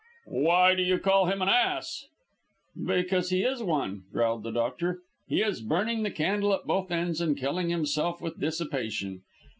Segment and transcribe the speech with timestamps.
[0.25, 2.07] "Why do you call him an ass?"
[2.75, 7.21] "Because he is one," growled the doctor; "he is burning the candle at both ends,
[7.21, 9.21] and killing himself with dissipation.